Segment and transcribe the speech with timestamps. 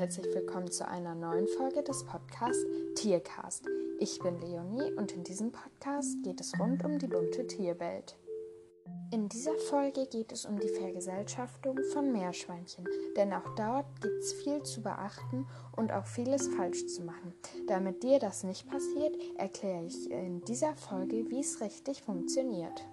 [0.00, 2.64] herzlich willkommen zu einer neuen Folge des Podcasts
[2.94, 3.66] Tiercast.
[3.98, 8.16] Ich bin Leonie und in diesem Podcast geht es rund um die bunte Tierwelt.
[9.12, 14.32] In dieser Folge geht es um die Vergesellschaftung von Meerschweinchen, denn auch dort gibt es
[14.32, 15.46] viel zu beachten
[15.76, 17.34] und auch vieles falsch zu machen.
[17.68, 22.86] Damit dir das nicht passiert, erkläre ich in dieser Folge, wie es richtig funktioniert.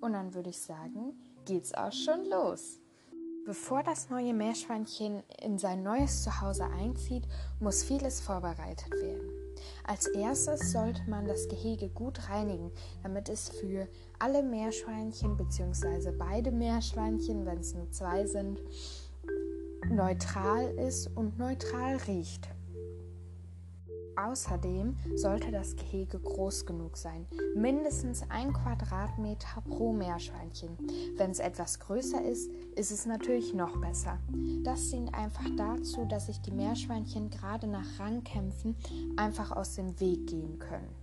[0.00, 2.78] Und dann würde ich sagen, geht's auch schon los.
[3.48, 7.26] Bevor das neue Meerschweinchen in sein neues Zuhause einzieht,
[7.60, 9.30] muss vieles vorbereitet werden.
[9.84, 12.70] Als erstes sollte man das Gehege gut reinigen,
[13.02, 16.10] damit es für alle Meerschweinchen bzw.
[16.10, 18.60] beide Meerschweinchen, wenn es nur zwei sind,
[19.88, 22.50] neutral ist und neutral riecht.
[24.18, 30.76] Außerdem sollte das Gehege groß genug sein, mindestens ein Quadratmeter pro Meerschweinchen.
[31.16, 34.18] Wenn es etwas größer ist, ist es natürlich noch besser.
[34.64, 38.74] Das dient einfach dazu, dass sich die Meerschweinchen gerade nach Rangkämpfen
[39.16, 40.97] einfach aus dem Weg gehen können.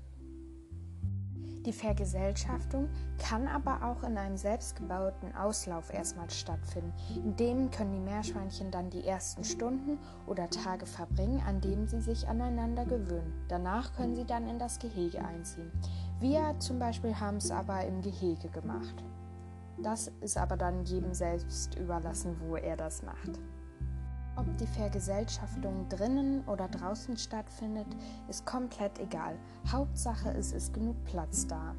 [1.66, 6.94] Die Vergesellschaftung kann aber auch in einem selbstgebauten Auslauf erstmal stattfinden.
[7.16, 12.02] In dem können die Meerschweinchen dann die ersten Stunden oder Tage verbringen, an denen sie
[12.02, 13.34] sich aneinander gewöhnen.
[13.48, 15.72] Danach können sie dann in das Gehege einziehen.
[16.20, 19.04] Wir zum Beispiel haben es aber im Gehege gemacht.
[19.82, 23.40] Das ist aber dann jedem selbst überlassen, wo er das macht.
[24.38, 27.88] Ob die Vergesellschaftung drinnen oder draußen stattfindet,
[28.28, 29.38] ist komplett egal.
[29.72, 31.74] Hauptsache es ist genug Platz da.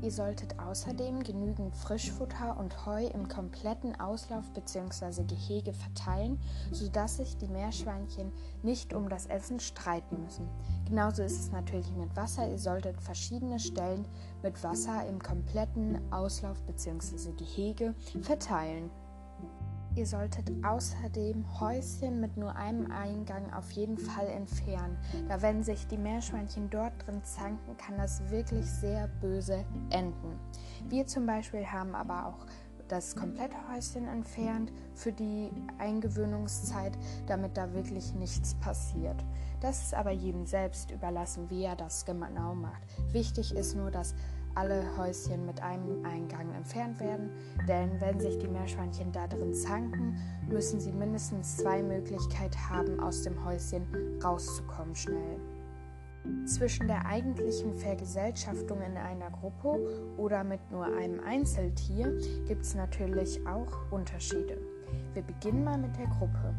[0.00, 5.24] Ihr solltet außerdem genügend Frischfutter und Heu im kompletten Auslauf bzw.
[5.24, 6.38] Gehege verteilen,
[6.70, 10.48] sodass sich die Meerschweinchen nicht um das Essen streiten müssen.
[10.86, 12.48] Genauso ist es natürlich mit Wasser.
[12.48, 14.06] Ihr solltet verschiedene Stellen
[14.42, 17.32] mit Wasser im kompletten Auslauf bzw.
[17.32, 18.90] Gehege verteilen.
[19.98, 24.96] Ihr solltet außerdem Häuschen mit nur einem Eingang auf jeden Fall entfernen,
[25.28, 30.38] da wenn sich die Meerschweinchen dort drin zanken, kann das wirklich sehr böse enden.
[30.88, 32.46] Wir zum Beispiel haben aber auch
[32.86, 36.96] das komplette Häuschen entfernt für die Eingewöhnungszeit,
[37.26, 39.24] damit da wirklich nichts passiert.
[39.60, 42.82] Das ist aber jedem selbst überlassen, wie er das genau macht.
[43.10, 44.14] Wichtig ist nur, dass
[44.54, 47.30] alle Häuschen mit einem Eingang entfernt werden,
[47.66, 50.16] denn wenn sich die Meerschweinchen da drin zanken,
[50.48, 53.86] müssen sie mindestens zwei Möglichkeiten haben, aus dem Häuschen
[54.22, 55.38] rauszukommen schnell.
[56.44, 63.46] Zwischen der eigentlichen Vergesellschaftung in einer Gruppe oder mit nur einem Einzeltier gibt es natürlich
[63.46, 64.77] auch Unterschiede.
[65.14, 66.54] Wir beginnen mal mit der Gruppe.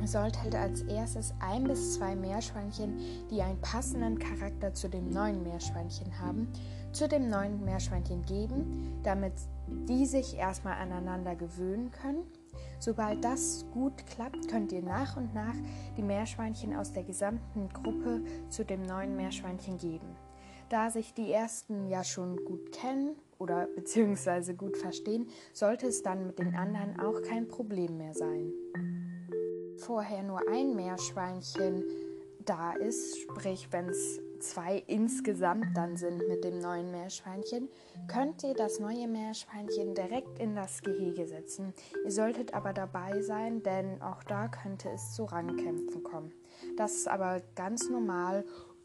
[0.00, 2.98] Ihr solltet als erstes ein bis zwei Meerschweinchen,
[3.30, 6.48] die einen passenden Charakter zu dem neuen Meerschweinchen haben,
[6.92, 9.32] zu dem neuen Meerschweinchen geben, damit
[9.88, 12.24] die sich erstmal aneinander gewöhnen können.
[12.78, 15.56] Sobald das gut klappt, könnt ihr nach und nach
[15.96, 20.06] die Meerschweinchen aus der gesamten Gruppe zu dem neuen Meerschweinchen geben.
[20.68, 26.26] Da sich die ersten ja schon gut kennen oder beziehungsweise gut verstehen, sollte es dann
[26.26, 28.52] mit den anderen auch kein Problem mehr sein.
[29.78, 31.84] Vorher nur ein Meerschweinchen
[32.44, 37.68] da ist, sprich wenn es zwei insgesamt dann sind mit dem neuen Meerschweinchen,
[38.08, 41.72] könnt ihr das neue Meerschweinchen direkt in das Gehege setzen.
[42.04, 46.32] Ihr solltet aber dabei sein, denn auch da könnte es zu Rangkämpfen kommen.
[46.76, 48.44] Das ist aber ganz normal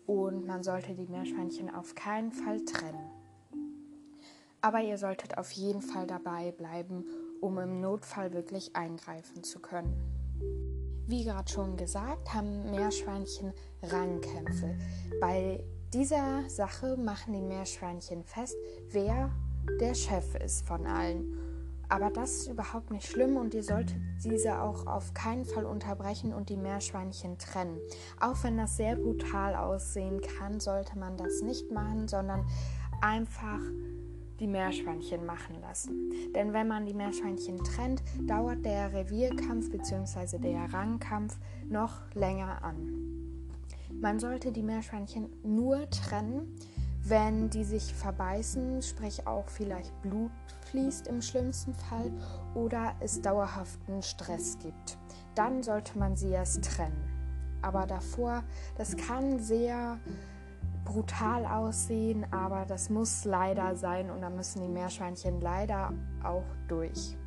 [0.09, 3.11] und man sollte die Meerschweinchen auf keinen Fall trennen.
[4.59, 7.05] Aber ihr solltet auf jeden Fall dabei bleiben,
[7.41, 9.93] um im Notfall wirklich eingreifen zu können.
[11.05, 13.53] Wie gerade schon gesagt, haben Meerschweinchen
[13.83, 14.75] Rangkämpfe.
[15.21, 18.57] Bei dieser Sache machen die Meerschweinchen fest,
[18.89, 19.29] wer
[19.79, 21.37] der Chef ist von allen.
[21.89, 26.33] Aber das ist überhaupt nicht schlimm und ihr solltet diese auch auf keinen Fall unterbrechen
[26.33, 27.79] und die Meerschweinchen trennen.
[28.19, 32.45] Auch wenn das sehr brutal aussehen kann, sollte man das nicht machen, sondern
[33.01, 33.59] einfach
[34.39, 36.11] die Meerschweinchen machen lassen.
[36.35, 40.37] Denn wenn man die Meerschweinchen trennt, dauert der Revierkampf bzw.
[40.37, 41.37] der Rangkampf
[41.67, 43.09] noch länger an.
[43.99, 46.55] Man sollte die Meerschweinchen nur trennen,
[47.03, 50.31] wenn die sich verbeißen, sprich auch vielleicht Blut
[50.71, 52.11] fließt im schlimmsten Fall
[52.55, 54.97] oder es dauerhaften Stress gibt.
[55.35, 57.09] Dann sollte man sie erst trennen.
[57.61, 58.43] Aber davor,
[58.77, 59.99] das kann sehr
[60.85, 65.93] brutal aussehen, aber das muss leider sein und da müssen die Meerschweinchen leider
[66.23, 67.17] auch durch.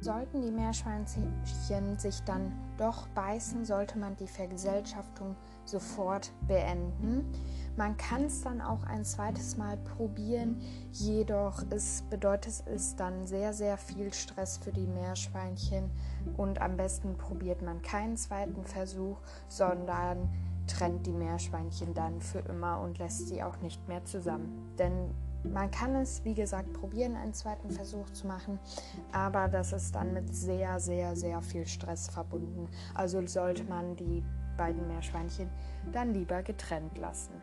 [0.00, 5.34] Sollten die Meerschweinchen sich dann doch beißen, sollte man die Vergesellschaftung
[5.64, 7.32] sofort beenden.
[7.78, 10.60] Man kann es dann auch ein zweites Mal probieren,
[10.90, 15.88] jedoch ist, bedeutet es dann sehr, sehr viel Stress für die Meerschweinchen
[16.36, 19.16] und am besten probiert man keinen zweiten Versuch,
[19.46, 20.28] sondern
[20.66, 24.74] trennt die Meerschweinchen dann für immer und lässt sie auch nicht mehr zusammen.
[24.76, 25.14] Denn
[25.44, 28.58] man kann es, wie gesagt, probieren, einen zweiten Versuch zu machen,
[29.12, 32.66] aber das ist dann mit sehr, sehr, sehr viel Stress verbunden.
[32.94, 34.24] Also sollte man die
[34.56, 35.48] beiden Meerschweinchen
[35.92, 37.34] dann lieber getrennt lassen.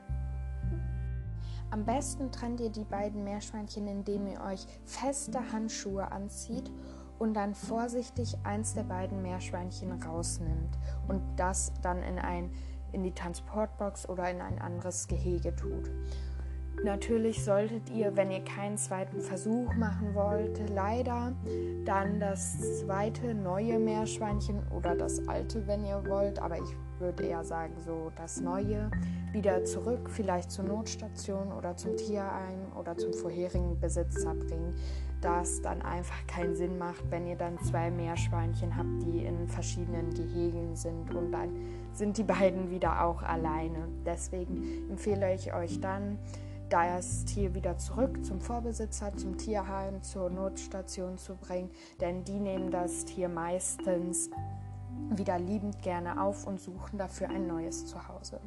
[1.76, 6.72] Am besten trennt ihr die beiden Meerschweinchen, indem ihr euch feste Handschuhe anzieht
[7.20, 10.80] und dann vorsichtig eins der beiden Meerschweinchen rausnimmt
[11.10, 12.50] und das dann in, ein,
[12.94, 15.92] in die Transportbox oder in ein anderes Gehege tut.
[16.86, 21.34] Natürlich solltet ihr, wenn ihr keinen zweiten Versuch machen wollt, leider
[21.84, 27.44] dann das zweite neue Meerschweinchen oder das alte, wenn ihr wollt, aber ich würde eher
[27.44, 28.90] sagen so das neue,
[29.32, 34.74] wieder zurück, vielleicht zur Notstation oder zum Tierheim oder zum vorherigen Besitzer bringen,
[35.22, 39.48] da es dann einfach keinen Sinn macht, wenn ihr dann zwei Meerschweinchen habt, die in
[39.48, 41.50] verschiedenen Gehegen sind und dann
[41.94, 43.88] sind die beiden wieder auch alleine.
[44.06, 46.18] Deswegen empfehle ich euch dann,
[46.70, 51.70] das Tier wieder zurück zum Vorbesitzer, zum Tierheim, zur Notstation zu bringen,
[52.02, 54.30] denn die nehmen das Tier meistens
[55.10, 58.40] wieder liebend gerne auf und suchen dafür ein neues Zuhause.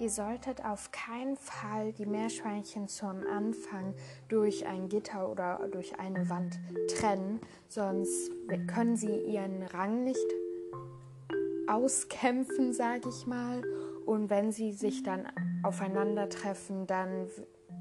[0.00, 3.94] Ihr solltet auf keinen Fall die Meerschweinchen zum Anfang
[4.28, 6.58] durch ein Gitter oder durch eine Wand
[6.98, 8.32] trennen, sonst
[8.66, 10.26] können sie ihren Rang nicht
[11.68, 13.62] auskämpfen, sage ich mal.
[14.04, 15.26] Und wenn sie sich dann
[15.62, 17.28] aufeinandertreffen, dann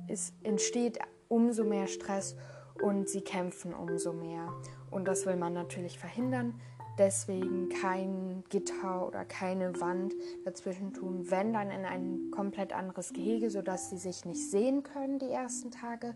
[0.07, 2.35] ist, entsteht umso mehr Stress
[2.81, 4.53] und sie kämpfen umso mehr.
[4.91, 6.61] Und das will man natürlich verhindern.
[6.97, 10.13] Deswegen kein Gitter oder keine Wand
[10.45, 15.17] dazwischen tun, wenn dann in ein komplett anderes Gehege, sodass sie sich nicht sehen können
[15.17, 16.13] die ersten Tage.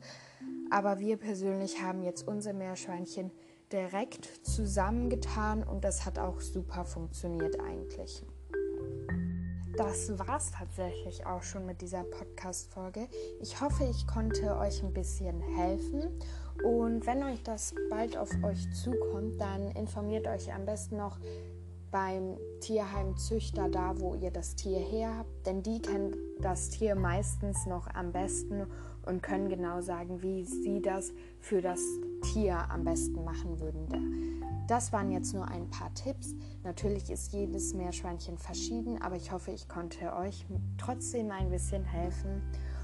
[0.70, 3.32] Aber wir persönlich haben jetzt unser Meerschweinchen
[3.72, 8.24] direkt zusammengetan und das hat auch super funktioniert eigentlich
[9.78, 13.08] das war es tatsächlich auch schon mit dieser Podcast-Folge.
[13.40, 16.20] Ich hoffe, ich konnte euch ein bisschen helfen.
[16.64, 21.20] Und wenn euch das bald auf euch zukommt, dann informiert euch am besten noch
[21.92, 25.46] beim Tierheimzüchter da, wo ihr das Tier her habt.
[25.46, 28.66] Denn die kennen das Tier meistens noch am besten
[29.08, 31.82] und können genau sagen, wie sie das für das
[32.22, 33.88] Tier am besten machen würden.
[34.68, 36.36] Das waren jetzt nur ein paar Tipps.
[36.64, 40.46] Natürlich ist jedes Meerschweinchen verschieden, aber ich hoffe, ich konnte euch
[40.78, 42.42] trotzdem ein bisschen helfen.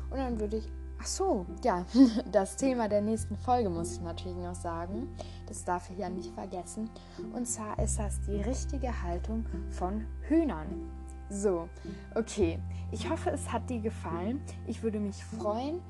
[0.09, 0.71] Und dann würde ich.
[1.01, 1.85] Ach so, ja,
[2.31, 5.09] das Thema der nächsten Folge muss ich natürlich noch sagen.
[5.47, 6.89] Das darf ich ja nicht vergessen.
[7.33, 10.89] Und zwar ist das die richtige Haltung von Hühnern.
[11.29, 11.67] So,
[12.15, 12.59] okay.
[12.91, 14.39] Ich hoffe, es hat dir gefallen.
[14.67, 15.81] Ich würde mich freuen,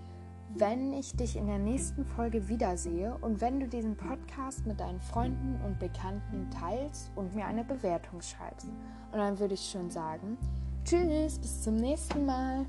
[0.56, 5.02] wenn ich dich in der nächsten Folge wiedersehe und wenn du diesen Podcast mit deinen
[5.02, 8.68] Freunden und Bekannten teilst und mir eine Bewertung schreibst.
[9.12, 10.38] Und dann würde ich schon sagen,
[10.86, 12.66] tschüss, bis zum nächsten Mal.